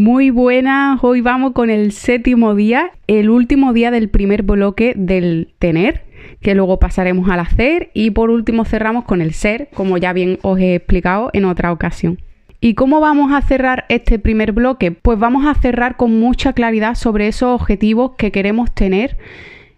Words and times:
Muy 0.00 0.30
buenas, 0.30 0.98
hoy 1.04 1.20
vamos 1.20 1.52
con 1.52 1.68
el 1.68 1.92
séptimo 1.92 2.54
día, 2.54 2.92
el 3.06 3.28
último 3.28 3.74
día 3.74 3.90
del 3.90 4.08
primer 4.08 4.42
bloque 4.42 4.94
del 4.96 5.52
tener, 5.58 6.04
que 6.40 6.54
luego 6.54 6.78
pasaremos 6.78 7.28
al 7.28 7.40
hacer 7.40 7.90
y 7.92 8.10
por 8.10 8.30
último 8.30 8.64
cerramos 8.64 9.04
con 9.04 9.20
el 9.20 9.34
ser, 9.34 9.68
como 9.74 9.98
ya 9.98 10.14
bien 10.14 10.38
os 10.40 10.58
he 10.58 10.76
explicado 10.76 11.28
en 11.34 11.44
otra 11.44 11.70
ocasión. 11.70 12.18
¿Y 12.62 12.72
cómo 12.72 13.00
vamos 13.00 13.30
a 13.30 13.42
cerrar 13.42 13.84
este 13.90 14.18
primer 14.18 14.52
bloque? 14.52 14.90
Pues 14.90 15.18
vamos 15.18 15.44
a 15.44 15.52
cerrar 15.60 15.98
con 15.98 16.18
mucha 16.18 16.54
claridad 16.54 16.94
sobre 16.94 17.28
esos 17.28 17.60
objetivos 17.60 18.12
que 18.16 18.32
queremos 18.32 18.72
tener, 18.72 19.18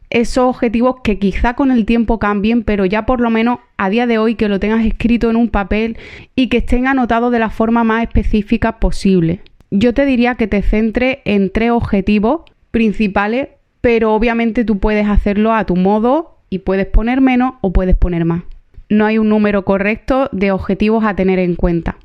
esos 0.08 0.44
objetivos 0.44 1.00
que 1.02 1.18
quizá 1.18 1.54
con 1.54 1.72
el 1.72 1.84
tiempo 1.84 2.20
cambien, 2.20 2.62
pero 2.62 2.84
ya 2.84 3.06
por 3.06 3.20
lo 3.20 3.30
menos 3.30 3.58
a 3.76 3.90
día 3.90 4.06
de 4.06 4.18
hoy 4.18 4.36
que 4.36 4.48
lo 4.48 4.60
tengas 4.60 4.86
escrito 4.86 5.30
en 5.30 5.34
un 5.34 5.48
papel 5.48 5.98
y 6.36 6.46
que 6.46 6.58
estén 6.58 6.86
anotados 6.86 7.32
de 7.32 7.40
la 7.40 7.50
forma 7.50 7.82
más 7.82 8.04
específica 8.04 8.78
posible 8.78 9.40
yo 9.74 9.94
te 9.94 10.04
diría 10.04 10.34
que 10.34 10.46
te 10.46 10.60
centre 10.60 11.22
en 11.24 11.50
tres 11.50 11.70
objetivos 11.70 12.42
principales, 12.70 13.48
pero 13.80 14.14
obviamente 14.14 14.66
tú 14.66 14.78
puedes 14.78 15.08
hacerlo 15.08 15.54
a 15.54 15.64
tu 15.64 15.76
modo 15.76 16.36
y 16.50 16.58
puedes 16.58 16.86
poner 16.86 17.22
menos 17.22 17.54
o 17.62 17.72
puedes 17.72 17.96
poner 17.96 18.26
más. 18.26 18.42
No 18.90 19.06
hay 19.06 19.16
un 19.16 19.30
número 19.30 19.64
correcto 19.64 20.28
de 20.30 20.52
objetivos 20.52 21.04
a 21.04 21.16
tener 21.16 21.38
en 21.38 21.56
cuenta. 21.56 21.96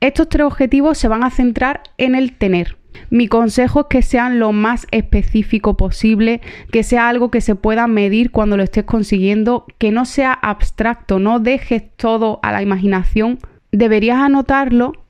Estos 0.00 0.28
tres 0.28 0.44
objetivos 0.44 0.98
se 0.98 1.06
van 1.06 1.22
a 1.22 1.30
centrar 1.30 1.82
en 1.96 2.16
el 2.16 2.32
tener. 2.32 2.76
Mi 3.08 3.28
consejo 3.28 3.82
es 3.82 3.86
que 3.88 4.02
sean 4.02 4.40
lo 4.40 4.50
más 4.50 4.88
específico 4.90 5.76
posible, 5.76 6.40
que 6.72 6.82
sea 6.82 7.08
algo 7.08 7.30
que 7.30 7.40
se 7.40 7.54
pueda 7.54 7.86
medir 7.86 8.32
cuando 8.32 8.56
lo 8.56 8.64
estés 8.64 8.84
consiguiendo, 8.84 9.64
que 9.78 9.92
no 9.92 10.06
sea 10.06 10.32
abstracto, 10.32 11.20
no 11.20 11.38
dejes 11.38 11.84
todo 11.96 12.40
a 12.42 12.50
la 12.50 12.62
imaginación. 12.62 13.38
Deberías 13.70 14.18
anotarlo 14.18 15.01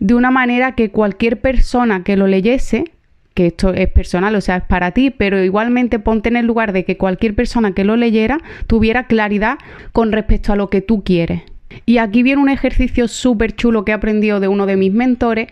de 0.00 0.14
una 0.14 0.30
manera 0.30 0.72
que 0.72 0.90
cualquier 0.90 1.40
persona 1.40 2.04
que 2.04 2.16
lo 2.16 2.26
leyese, 2.26 2.92
que 3.34 3.46
esto 3.46 3.72
es 3.72 3.88
personal, 3.88 4.34
o 4.34 4.40
sea, 4.40 4.56
es 4.56 4.64
para 4.64 4.90
ti, 4.92 5.10
pero 5.10 5.42
igualmente 5.42 5.98
ponte 5.98 6.28
en 6.28 6.36
el 6.36 6.46
lugar 6.46 6.72
de 6.72 6.84
que 6.84 6.96
cualquier 6.96 7.34
persona 7.34 7.72
que 7.72 7.84
lo 7.84 7.96
leyera 7.96 8.38
tuviera 8.66 9.06
claridad 9.06 9.58
con 9.92 10.12
respecto 10.12 10.52
a 10.52 10.56
lo 10.56 10.68
que 10.70 10.80
tú 10.80 11.04
quieres. 11.04 11.42
Y 11.86 11.98
aquí 11.98 12.22
viene 12.22 12.42
un 12.42 12.48
ejercicio 12.48 13.08
súper 13.08 13.54
chulo 13.54 13.84
que 13.84 13.92
he 13.92 13.94
aprendido 13.94 14.40
de 14.40 14.48
uno 14.48 14.66
de 14.66 14.76
mis 14.76 14.92
mentores 14.92 15.48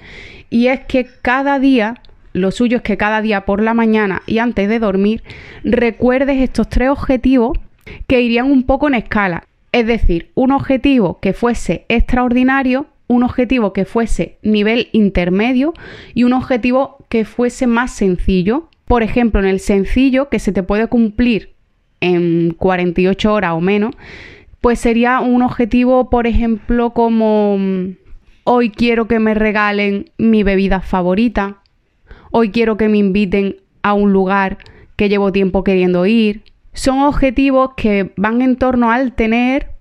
y 0.51 0.69
es 0.69 0.81
que 0.81 1.07
cada 1.23 1.59
día, 1.59 2.01
lo 2.33 2.51
suyo 2.51 2.79
es 2.79 2.83
que 2.83 2.97
cada 2.97 3.21
día 3.21 3.45
por 3.45 3.63
la 3.63 3.75
mañana 3.75 4.23
y 4.27 4.39
antes 4.39 4.69
de 4.69 4.79
dormir, 4.79 5.23
recuerdes 5.63 6.41
estos 6.41 6.69
tres 6.69 6.89
objetivos 6.89 7.59
que 8.07 8.21
irían 8.21 8.51
un 8.51 8.65
poco 8.65 8.89
en 8.89 8.95
escala. 8.95 9.45
Es 9.73 9.87
decir, 9.87 10.31
un 10.35 10.53
objetivo 10.53 11.19
que 11.21 11.33
fuese 11.33 11.85
extraordinario, 11.89 12.87
un 13.09 13.23
objetivo 13.23 13.73
que 13.73 13.85
fuese 13.85 14.39
nivel 14.43 14.89
intermedio 14.93 15.75
y 16.15 16.25
un 16.25 16.33
objetivo 16.33 17.05
que 17.09 17.25
fuese 17.25 17.67
más 17.67 17.93
sencillo. 17.93 18.69
Por 18.87 19.03
ejemplo, 19.03 19.41
en 19.41 19.47
el 19.47 19.61
sencillo 19.61 20.29
que 20.29 20.39
se 20.39 20.53
te 20.53 20.63
puede 20.63 20.89
cumplir 20.89 21.55
en 22.01 22.55
48 22.57 23.33
horas 23.33 23.53
o 23.53 23.61
menos, 23.61 23.95
pues 24.61 24.81
sería 24.81 25.21
un 25.21 25.43
objetivo, 25.43 26.11
por 26.11 26.27
ejemplo, 26.27 26.91
como 26.91 27.57
mm, 27.59 27.97
hoy 28.45 28.71
quiero 28.71 29.07
que 29.09 29.19
me 29.19 29.35
regalen 29.35 30.11
mi 30.19 30.43
bebida 30.43 30.81
favorita, 30.81 31.59
hoy 32.31 32.51
quiero 32.51 32.77
que 32.77 32.89
me 32.89 32.99
inviten 32.99 33.57
a 33.83 33.95
un 33.95 34.13
lugar 34.13 34.59
que 34.97 35.09
llevo 35.09 35.33
tiempo 35.33 35.63
queriendo 35.63 36.07
ir. 36.07 36.43
Son 36.73 37.01
objetivos 37.01 37.71
que 37.77 38.13
van 38.17 38.43
en 38.43 38.57
torno 38.57 38.91
al 38.91 39.15
tener 39.15 39.76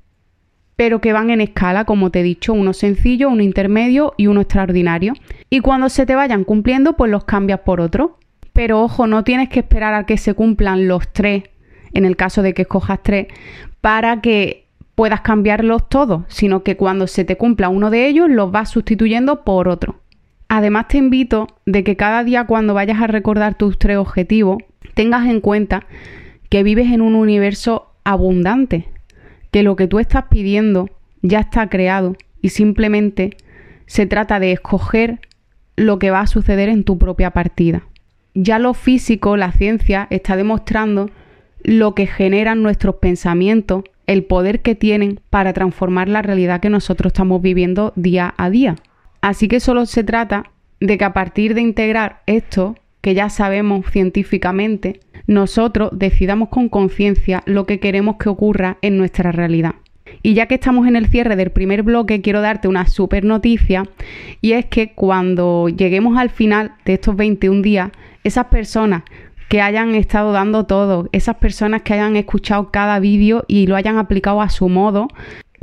pero 0.75 0.99
que 0.99 1.13
van 1.13 1.29
en 1.29 1.41
escala, 1.41 1.85
como 1.85 2.09
te 2.11 2.19
he 2.19 2.23
dicho, 2.23 2.53
uno 2.53 2.73
sencillo, 2.73 3.29
uno 3.29 3.43
intermedio 3.43 4.13
y 4.17 4.27
uno 4.27 4.41
extraordinario. 4.41 5.13
Y 5.49 5.61
cuando 5.61 5.89
se 5.89 6.05
te 6.05 6.15
vayan 6.15 6.43
cumpliendo, 6.43 6.93
pues 6.93 7.11
los 7.11 7.23
cambias 7.23 7.61
por 7.61 7.79
otro. 7.79 8.19
Pero 8.53 8.81
ojo, 8.81 9.07
no 9.07 9.23
tienes 9.23 9.49
que 9.49 9.59
esperar 9.59 9.93
a 9.93 10.05
que 10.05 10.17
se 10.17 10.33
cumplan 10.33 10.87
los 10.87 11.11
tres, 11.11 11.43
en 11.93 12.05
el 12.05 12.15
caso 12.15 12.41
de 12.41 12.53
que 12.53 12.63
escojas 12.63 12.99
tres, 13.03 13.27
para 13.81 14.21
que 14.21 14.65
puedas 14.95 15.21
cambiarlos 15.21 15.89
todos, 15.89 16.23
sino 16.27 16.63
que 16.63 16.77
cuando 16.77 17.07
se 17.07 17.25
te 17.25 17.37
cumpla 17.37 17.69
uno 17.69 17.89
de 17.89 18.07
ellos, 18.07 18.29
los 18.29 18.51
vas 18.51 18.69
sustituyendo 18.69 19.43
por 19.43 19.67
otro. 19.67 19.99
Además 20.47 20.87
te 20.87 20.97
invito 20.97 21.47
de 21.65 21.83
que 21.83 21.95
cada 21.95 22.23
día 22.23 22.45
cuando 22.45 22.73
vayas 22.73 23.01
a 23.01 23.07
recordar 23.07 23.55
tus 23.55 23.77
tres 23.77 23.97
objetivos, 23.97 24.57
tengas 24.93 25.27
en 25.27 25.41
cuenta 25.41 25.85
que 26.49 26.63
vives 26.63 26.91
en 26.91 27.01
un 27.01 27.15
universo 27.15 27.91
abundante, 28.03 28.87
que 29.55 29.63
lo 29.63 29.77
que 29.77 29.87
tú 29.87 29.99
estás 29.99 30.25
pidiendo 30.29 30.89
ya 31.21 31.39
está 31.39 31.69
creado 31.69 32.17
y 32.41 32.49
simplemente 32.49 33.37
se 33.85 34.05
trata 34.05 34.37
de 34.41 34.51
escoger 34.51 35.21
lo 35.77 35.97
que 35.97 36.11
va 36.11 36.19
a 36.19 36.27
suceder 36.27 36.67
en 36.67 36.83
tu 36.83 36.97
propia 36.97 37.31
partida. 37.31 37.83
Ya 38.33 38.59
lo 38.59 38.73
físico, 38.73 39.37
la 39.37 39.53
ciencia, 39.53 40.07
está 40.09 40.35
demostrando 40.35 41.09
lo 41.63 41.95
que 41.95 42.05
generan 42.05 42.63
nuestros 42.63 42.95
pensamientos, 42.95 43.85
el 44.07 44.25
poder 44.25 44.61
que 44.61 44.75
tienen 44.75 45.21
para 45.29 45.53
transformar 45.53 46.09
la 46.09 46.21
realidad 46.21 46.59
que 46.59 46.69
nosotros 46.69 47.11
estamos 47.13 47.41
viviendo 47.41 47.93
día 47.95 48.33
a 48.35 48.49
día. 48.49 48.75
Así 49.21 49.47
que 49.47 49.61
solo 49.61 49.85
se 49.85 50.03
trata 50.03 50.51
de 50.81 50.97
que 50.97 51.05
a 51.05 51.13
partir 51.13 51.53
de 51.53 51.61
integrar 51.61 52.23
esto, 52.25 52.75
que 53.05 53.13
ya 53.13 53.29
sabemos 53.29 53.85
científicamente, 53.91 54.99
nosotros 55.27 55.91
decidamos 55.93 56.49
con 56.49 56.69
conciencia 56.69 57.43
lo 57.45 57.67
que 57.67 57.79
queremos 57.79 58.15
que 58.15 58.29
ocurra 58.29 58.79
en 58.81 58.97
nuestra 58.97 59.31
realidad. 59.31 59.75
Y 60.23 60.33
ya 60.33 60.47
que 60.47 60.55
estamos 60.55 60.87
en 60.87 60.95
el 60.95 61.05
cierre 61.05 61.35
del 61.35 61.51
primer 61.51 61.83
bloque, 61.83 62.21
quiero 62.21 62.41
darte 62.41 62.67
una 62.67 62.87
super 62.87 63.23
noticia 63.23 63.83
y 64.41 64.53
es 64.53 64.65
que 64.65 64.93
cuando 64.93 65.69
lleguemos 65.69 66.17
al 66.17 66.31
final 66.31 66.71
de 66.83 66.95
estos 66.95 67.15
21 67.15 67.61
días, 67.61 67.91
esas 68.23 68.45
personas 68.45 69.03
que 69.49 69.61
hayan 69.61 69.93
estado 69.93 70.31
dando 70.31 70.65
todo, 70.65 71.07
esas 71.11 71.35
personas 71.35 71.83
que 71.83 71.93
hayan 71.93 72.15
escuchado 72.15 72.71
cada 72.71 72.99
vídeo 72.99 73.45
y 73.47 73.67
lo 73.67 73.75
hayan 73.75 73.99
aplicado 73.99 74.41
a 74.41 74.49
su 74.49 74.67
modo, 74.67 75.09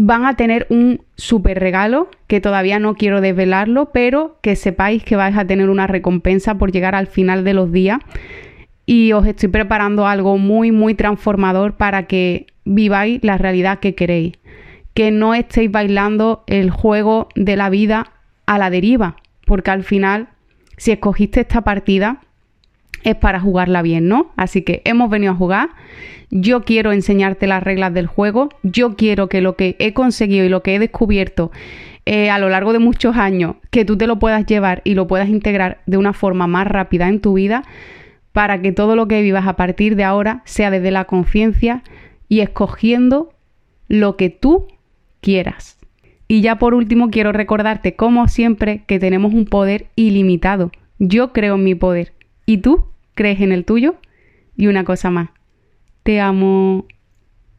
van 0.05 0.25
a 0.25 0.35
tener 0.35 0.67
un 0.69 1.01
super 1.17 1.61
regalo 1.61 2.09
que 2.27 2.41
todavía 2.41 2.81
no 2.81 2.95
quiero 2.95 3.21
desvelarlo, 3.21 3.93
pero 3.93 4.37
que 4.43 4.57
sepáis 4.57 5.05
que 5.05 5.15
vais 5.15 5.37
a 5.37 5.45
tener 5.45 5.71
una 5.71 5.87
recompensa 5.87 6.57
por 6.57 6.73
llegar 6.73 6.97
al 6.97 7.07
final 7.07 7.45
de 7.45 7.55
los 7.55 7.71
días 7.71 8.01
y 8.85 9.13
os 9.13 9.25
estoy 9.25 9.49
preparando 9.49 10.09
algo 10.09 10.39
muy, 10.39 10.73
muy 10.73 10.97
transformador 10.97 11.77
para 11.77 12.09
que 12.09 12.47
viváis 12.65 13.23
la 13.23 13.39
realidad 13.39 13.79
que 13.79 13.95
queréis. 13.95 14.35
Que 14.93 15.13
no 15.13 15.35
estéis 15.35 15.71
bailando 15.71 16.43
el 16.49 16.71
juego 16.71 17.29
de 17.37 17.55
la 17.55 17.71
vida 17.71 18.13
a 18.45 18.59
la 18.59 18.71
deriva, 18.71 19.17
porque 19.47 19.71
al 19.71 19.85
final, 19.85 20.31
si 20.79 20.91
escogiste 20.91 21.43
esta 21.43 21.61
partida, 21.61 22.23
es 23.05 23.17
para 23.17 23.41
jugarla 23.41 23.83
bien, 23.83 24.09
¿no? 24.09 24.33
Así 24.37 24.63
que 24.63 24.83
hemos 24.85 25.11
venido 25.11 25.33
a 25.33 25.37
jugar. 25.37 25.71
Yo 26.31 26.63
quiero 26.63 26.93
enseñarte 26.93 27.47
las 27.47 27.63
reglas 27.63 27.93
del 27.93 28.07
juego. 28.07 28.49
Yo 28.63 28.97
quiero 28.97 29.29
que 29.29 29.41
lo 29.41 29.57
que 29.57 29.77
he 29.79 29.93
conseguido 29.93 30.45
y 30.45 30.49
lo 30.49 30.63
que 30.63 30.75
he 30.75 30.79
descubierto 30.79 31.51
eh, 32.05 32.31
a 32.31 32.39
lo 32.39 32.49
largo 32.49 32.73
de 32.73 32.81
muchos 32.81 33.17
años, 33.17 33.57
que 33.71 33.85
tú 33.85 33.97
te 33.97 34.09
lo 34.09 34.19
puedas 34.19 34.45
llevar 34.47 34.83
y 34.85 34.95
lo 34.95 35.07
puedas 35.07 35.29
integrar 35.29 35.83
de 35.87 35.99
una 35.99 36.13
forma 36.13 36.49
más 36.49 36.67
rápida 36.67 37.09
en 37.09 37.21
tu 37.21 37.35
vida 37.35 37.65
para 38.33 38.61
que 38.61 38.73
todo 38.73 38.97
lo 38.97 39.07
que 39.07 39.23
vivas 39.23 39.47
a 39.47 39.55
partir 39.55 39.95
de 39.95 40.05
ahora 40.05 40.43
sea 40.45 40.71
desde 40.71 40.91
la 40.91 41.05
conciencia 41.05 41.85
y 42.29 42.41
escogiendo 42.41 43.33
lo 43.89 44.17
que 44.17 44.31
tú 44.31 44.67
quieras. 45.21 45.79
Y 46.27 46.41
ya 46.41 46.59
por 46.59 46.75
último 46.75 47.11
quiero 47.11 47.31
recordarte, 47.31 47.95
como 47.95 48.27
siempre, 48.27 48.85
que 48.87 48.99
tenemos 48.99 49.35
un 49.35 49.45
poder 49.45 49.89
ilimitado. 49.97 50.73
Yo 50.99 51.33
creo 51.33 51.57
en 51.57 51.65
mi 51.65 51.75
poder. 51.75 52.15
¿Y 52.47 52.59
tú 52.59 52.87
crees 53.15 53.41
en 53.41 53.53
el 53.53 53.65
tuyo? 53.65 53.97
Y 54.57 54.67
una 54.67 54.85
cosa 54.85 55.11
más. 55.11 55.31
Te 56.03 56.21
amo. 56.21 56.87